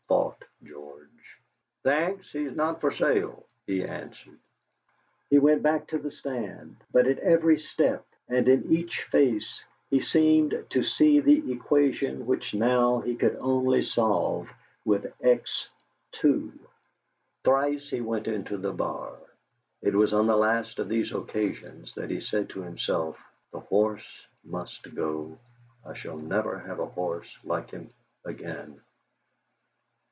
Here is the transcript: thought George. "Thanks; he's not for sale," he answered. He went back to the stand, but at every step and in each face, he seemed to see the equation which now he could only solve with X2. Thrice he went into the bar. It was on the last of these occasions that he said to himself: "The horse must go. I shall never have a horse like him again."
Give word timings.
thought 0.07 0.43
George. 0.61 1.41
"Thanks; 1.83 2.31
he's 2.33 2.53
not 2.53 2.81
for 2.81 2.91
sale," 2.91 3.47
he 3.65 3.83
answered. 3.83 4.39
He 5.29 5.39
went 5.39 5.63
back 5.63 5.87
to 5.87 5.97
the 5.99 6.11
stand, 6.11 6.75
but 6.91 7.07
at 7.07 7.17
every 7.19 7.57
step 7.59 8.05
and 8.27 8.47
in 8.49 8.69
each 8.71 9.03
face, 9.03 9.63
he 9.89 10.01
seemed 10.01 10.65
to 10.71 10.83
see 10.83 11.21
the 11.21 11.51
equation 11.53 12.25
which 12.25 12.53
now 12.53 12.99
he 12.99 13.15
could 13.15 13.37
only 13.37 13.81
solve 13.83 14.49
with 14.83 15.11
X2. 15.21 16.51
Thrice 17.45 17.89
he 17.89 18.01
went 18.01 18.27
into 18.27 18.57
the 18.57 18.73
bar. 18.73 19.15
It 19.81 19.95
was 19.95 20.13
on 20.13 20.27
the 20.27 20.35
last 20.37 20.77
of 20.79 20.89
these 20.89 21.13
occasions 21.13 21.95
that 21.95 22.09
he 22.11 22.19
said 22.19 22.49
to 22.49 22.61
himself: 22.61 23.17
"The 23.53 23.61
horse 23.61 24.27
must 24.43 24.93
go. 24.93 25.37
I 25.85 25.93
shall 25.93 26.17
never 26.17 26.59
have 26.59 26.79
a 26.79 26.85
horse 26.97 27.29
like 27.45 27.71
him 27.71 27.89
again." 28.25 28.81